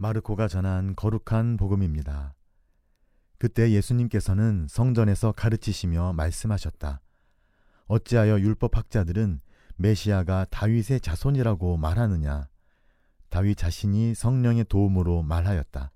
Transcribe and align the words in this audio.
마르코가 0.00 0.48
전한 0.48 0.96
거룩한 0.96 1.58
복음입니다. 1.58 2.34
그때 3.36 3.70
예수님께서는 3.70 4.66
성전에서 4.66 5.32
가르치시며 5.32 6.14
말씀하셨다. 6.14 7.02
어찌하여 7.84 8.40
율법학자들은 8.40 9.42
메시아가 9.76 10.46
다윗의 10.50 11.00
자손이라고 11.00 11.76
말하느냐? 11.76 12.48
다윗 13.28 13.56
자신이 13.56 14.14
성령의 14.14 14.64
도움으로 14.70 15.22
말하였다. 15.22 15.92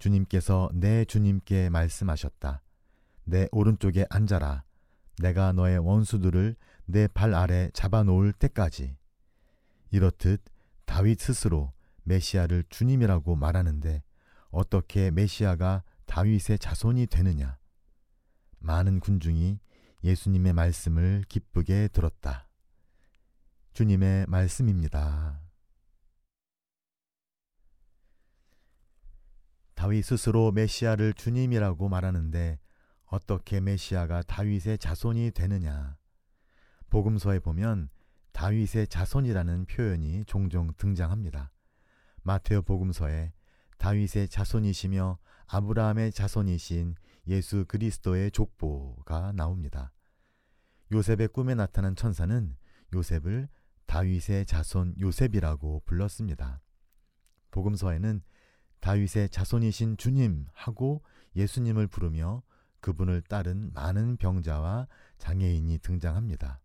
주님께서 0.00 0.68
내 0.74 1.04
주님께 1.04 1.70
말씀하셨다. 1.70 2.62
내 3.26 3.46
오른쪽에 3.52 4.06
앉아라. 4.10 4.64
내가 5.18 5.52
너의 5.52 5.78
원수들을 5.78 6.56
내 6.86 7.06
발 7.06 7.34
아래 7.34 7.70
잡아놓을 7.74 8.32
때까지. 8.32 8.96
이렇듯 9.92 10.42
다윗 10.84 11.20
스스로 11.20 11.72
메시아를 12.04 12.64
주님이라고 12.68 13.36
말하는데 13.36 14.02
어떻게 14.50 15.10
메시아가 15.10 15.82
다윗의 16.06 16.58
자손이 16.58 17.06
되느냐? 17.06 17.58
많은 18.58 19.00
군중이 19.00 19.60
예수님의 20.02 20.52
말씀을 20.52 21.24
기쁘게 21.28 21.88
들었다. 21.88 22.48
주님의 23.72 24.26
말씀입니다. 24.26 25.40
다윗 29.74 30.02
스스로 30.02 30.52
메시아를 30.52 31.14
주님이라고 31.14 31.88
말하는데 31.88 32.58
어떻게 33.06 33.60
메시아가 33.60 34.22
다윗의 34.22 34.78
자손이 34.78 35.30
되느냐? 35.30 35.96
복음서에 36.90 37.38
보면 37.38 37.88
다윗의 38.32 38.88
자손이라는 38.88 39.66
표현이 39.66 40.24
종종 40.26 40.72
등장합니다. 40.76 41.52
마테오 42.22 42.62
복음서에 42.62 43.32
다윗의 43.78 44.28
자손이시며 44.28 45.18
아브라함의 45.46 46.12
자손이신 46.12 46.94
예수 47.26 47.64
그리스도의 47.66 48.30
족보가 48.30 49.32
나옵니다. 49.32 49.92
요셉의 50.92 51.28
꿈에 51.28 51.54
나타난 51.54 51.96
천사는 51.96 52.56
요셉을 52.92 53.48
다윗의 53.86 54.46
자손 54.46 54.94
요셉이라고 55.00 55.82
불렀습니다. 55.84 56.60
복음서에는 57.50 58.22
다윗의 58.80 59.30
자손이신 59.30 59.96
주님 59.96 60.46
하고 60.52 61.02
예수님을 61.36 61.86
부르며 61.86 62.42
그분을 62.80 63.22
따른 63.22 63.72
많은 63.74 64.16
병자와 64.16 64.88
장애인이 65.18 65.78
등장합니다. 65.78 66.60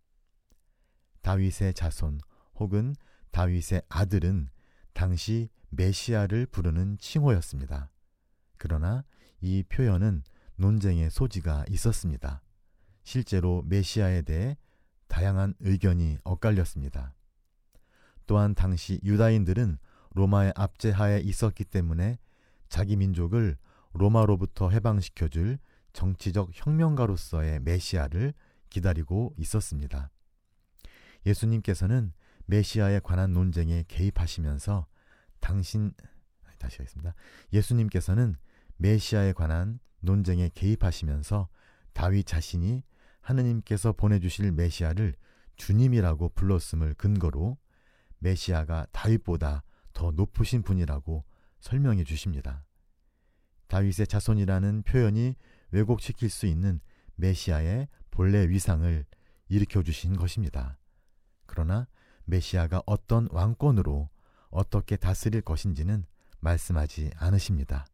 다윗의 1.22 1.74
자손 1.74 2.20
혹은 2.56 2.96
다윗의 3.32 3.82
아들은 3.90 4.50
당시 4.96 5.50
메시아를 5.72 6.46
부르는 6.46 6.98
칭호였습니다. 7.00 7.92
그러나 8.58 9.04
이 9.42 9.62
표현은 9.68 10.24
논쟁의 10.56 11.12
소지가 11.12 11.66
있었습니다. 11.70 12.42
실제로 13.04 13.62
메시아에 13.68 14.22
대해 14.22 14.58
다양한 15.10 15.54
의견이 15.60 16.18
엇갈렸습니다. 16.24 17.14
또한 18.26 18.56
당시 18.56 19.02
유다인들은 19.04 19.78
로마의 20.14 20.54
압제하에 20.56 21.20
있었기 21.20 21.66
때문에 21.66 22.18
자기 22.70 22.96
민족을 22.96 23.58
로마로부터 23.92 24.70
해방시켜줄 24.70 25.60
정치적 25.92 26.52
혁명가로서의 26.54 27.60
메시아를 27.60 28.34
기다리고 28.70 29.34
있었습니다. 29.38 30.10
예수님께서는 31.26 32.14
메시아에 32.46 33.00
관한 33.00 33.34
논쟁에 33.34 33.84
개입하시면서 33.88 34.88
당신 35.40 35.94
다시 36.58 36.78
하겠습니다. 36.78 37.14
예수님께서는 37.54 38.36
메시아에 38.78 39.34
관한 39.34 39.80
논쟁에 40.00 40.50
개입하시면서 40.54 41.48
다윗 41.94 42.26
자신이 42.26 42.84
하느님께서 43.22 43.94
보내주실 43.94 44.52
메시아를 44.52 45.16
주님이라고 45.56 46.30
불렀음을 46.30 46.94
근거로 46.96 47.58
메시아가 48.20 48.88
다윗보다 48.92 49.64
더 49.94 50.12
높으신 50.12 50.62
분이라고 50.62 51.24
설명해 51.60 52.04
주십니다. 52.04 52.66
다윗의 53.68 54.08
자손이라는 54.08 54.84
표현이 54.84 55.36
왜곡시킬 55.72 56.30
수 56.30 56.46
있는 56.46 56.80
메시아의 57.16 57.88
본래 58.12 58.48
위상을 58.48 59.06
일으켜 59.48 59.82
주신 59.84 60.16
것입니다. 60.16 60.78
그러나 61.46 61.88
메시아가 62.26 62.82
어떤 62.86 63.28
왕권으로 63.32 64.10
어떻게 64.50 64.96
다스릴 64.96 65.42
것인지는 65.42 66.06
말씀하지 66.40 67.12
않으십니다. 67.18 67.86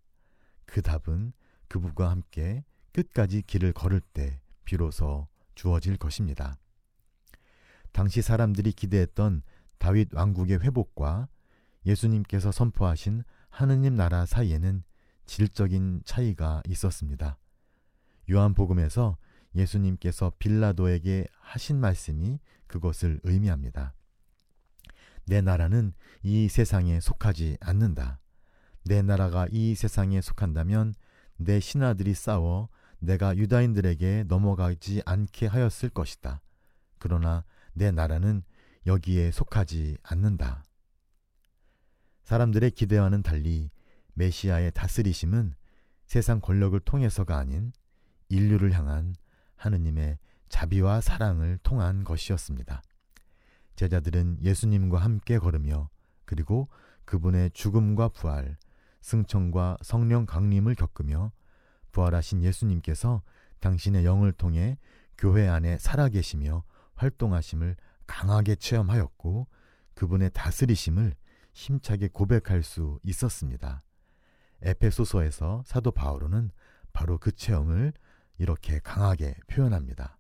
그 0.66 0.82
답은 0.82 1.34
그분과 1.68 2.10
함께 2.10 2.64
끝까지 2.94 3.42
길을 3.44 3.74
걸을 3.74 4.02
때 4.02 4.42
비로소 4.66 5.28
주어질 5.56 5.98
것입니다. 5.98 6.58
당시 7.92 8.22
사람들이 8.22 8.72
기대했던 8.74 9.42
다윗 9.78 10.14
왕국의 10.14 10.60
회복과 10.60 11.28
예수님께서 11.86 12.52
선포하신 12.52 13.24
하느님 13.50 13.96
나라 13.96 14.26
사이에는 14.26 14.84
질적인 15.26 16.04
차이가 16.06 16.62
있었습니다. 16.68 17.38
요한복음에서 18.30 19.18
예수님께서 19.56 20.32
빌라도에게 20.40 21.28
하신 21.40 21.80
말씀이 21.80 22.40
그것을 22.68 23.20
의미합니다. 23.24 23.94
내 25.26 25.42
나라는 25.42 25.94
이 26.24 26.48
세상에 26.48 27.00
속하지 27.00 27.58
않는다. 27.62 28.20
내 28.84 29.02
나라가 29.02 29.48
이 29.52 29.76
세상에 29.76 30.22
속한다면 30.22 30.94
내 31.38 31.60
신하들이 31.60 32.14
싸워 32.14 32.70
내가 33.00 33.36
유다인들에게 33.36 34.26
넘어가지 34.28 35.02
않게 35.06 35.48
하였을 35.48 35.90
것이다. 35.90 36.42
그러나 37.00 37.44
내 37.74 37.92
나라는 37.92 38.44
여기에 38.86 39.32
속하지 39.32 39.98
않는다. 40.04 40.64
사람들의 42.24 42.72
기대와는 42.72 43.24
달리 43.24 43.70
메시아의 44.14 44.72
다스리심은 44.72 45.56
세상 46.06 46.42
권력을 46.42 46.80
통해서가 46.80 47.38
아닌 47.38 47.72
인류를 48.30 48.74
향한 48.74 49.16
하느님의 49.56 50.18
자비와 50.50 51.02
사랑을 51.02 51.58
통한 51.64 52.04
것이었습니다. 52.04 52.82
제자들은 53.82 54.38
예수님과 54.44 55.00
함께 55.00 55.40
걸으며 55.40 55.90
그리고 56.26 56.70
그분의 57.06 57.50
죽음과 57.50 58.10
부활, 58.10 58.58
승천과 59.02 59.78
성령 59.82 60.28
강림을 60.28 60.76
겪으며 60.76 61.32
부활하신 61.92 62.44
예수님께서 62.44 63.24
당신의 63.60 64.06
영을 64.06 64.34
통해 64.34 64.78
교회 65.18 65.48
안에 65.48 65.80
살아계시며 65.80 66.64
활동하심을 66.94 67.76
강하게 68.06 68.54
체험하였고 68.54 69.48
그분의 69.96 70.30
다스리심을 70.32 71.16
힘차게 71.54 72.10
고백할 72.10 72.62
수 72.62 73.00
있었습니다. 73.02 73.82
에페소서에서 74.62 75.64
사도 75.66 75.90
바오로는 75.90 76.52
바로 76.94 77.18
그 77.18 77.32
체험을 77.32 77.94
이렇게 78.38 78.78
강하게 78.78 79.34
표현합니다. 79.48 80.20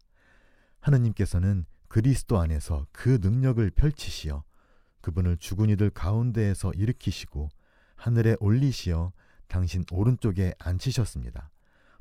하느님께서는 0.80 1.68
그리스도 1.91 2.40
안에서 2.40 2.88
그 2.94 3.19
능력을 3.22 3.69
펼치시어 3.72 4.46
그분을 5.02 5.35
죽은 5.35 5.69
이들 5.72 5.90
가운데에서 5.90 6.72
일으키시고 6.72 7.50
하늘에 7.97 8.38
올리시어 8.40 9.12
당신 9.50 9.84
오른쪽에 9.91 10.53
앉히셨습니다. 10.57 11.51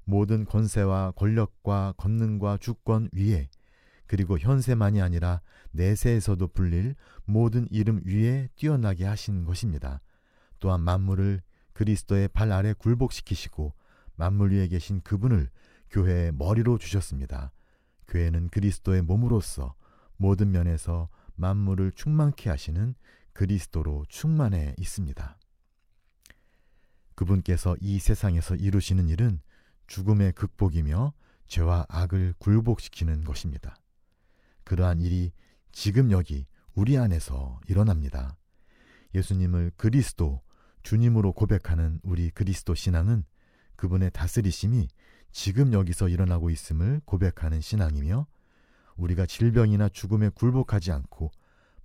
모든 0.04 0.44
권세와 0.44 1.10
권력과 1.16 1.94
권능과 1.96 2.58
주권 2.58 3.08
위에 3.12 3.48
그리고 4.06 4.38
현세만이 4.38 5.02
아니라 5.02 5.40
내세에서도 5.72 6.46
불릴 6.46 6.94
모든 7.24 7.66
이름 7.68 8.00
위에 8.06 8.48
뛰어나게 8.54 9.04
하신 9.04 9.44
것입니다. 9.44 10.00
또한 10.60 10.82
만물을 10.82 11.42
그리스도의 11.72 12.28
발 12.28 12.52
아래 12.52 12.74
굴복시키시고 12.74 13.74
만물 14.14 14.52
위에 14.52 14.68
계신 14.68 15.00
그분을 15.00 15.50
교회의 15.90 16.30
머리로 16.30 16.78
주셨습니다. 16.78 17.50
교회는 18.06 18.50
그리스도의 18.50 19.02
몸으로서 19.02 19.74
모든 20.20 20.50
면에서 20.50 21.08
만물을 21.36 21.92
충만케 21.92 22.50
하시는 22.50 22.94
그리스도로 23.32 24.04
충만해 24.10 24.74
있습니다. 24.76 25.38
그분께서 27.14 27.74
이 27.80 27.98
세상에서 27.98 28.54
이루시는 28.54 29.08
일은 29.08 29.40
죽음의 29.86 30.32
극복이며 30.32 31.14
죄와 31.46 31.86
악을 31.88 32.34
굴복시키는 32.38 33.24
것입니다. 33.24 33.74
그러한 34.64 35.00
일이 35.00 35.32
지금 35.72 36.10
여기 36.10 36.46
우리 36.74 36.98
안에서 36.98 37.58
일어납니다. 37.66 38.36
예수님을 39.14 39.72
그리스도, 39.78 40.42
주님으로 40.82 41.32
고백하는 41.32 41.98
우리 42.02 42.30
그리스도 42.30 42.74
신앙은 42.74 43.24
그분의 43.76 44.10
다스리심이 44.10 44.86
지금 45.32 45.72
여기서 45.72 46.10
일어나고 46.10 46.50
있음을 46.50 47.00
고백하는 47.06 47.62
신앙이며 47.62 48.26
우리가 48.96 49.26
질병이나 49.26 49.88
죽음에 49.88 50.28
굴복하지 50.30 50.92
않고 50.92 51.30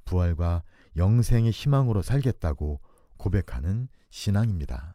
부활과 0.06 0.64
영생의 0.98 1.52
희망으로 1.52 2.02
살겠다고 2.02 2.80
고백하는 3.18 3.88
신앙입니다. 4.10 4.95